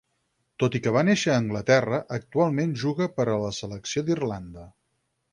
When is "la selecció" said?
3.43-4.05